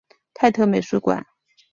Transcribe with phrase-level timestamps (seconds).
[0.33, 1.23] 泰特美术馆。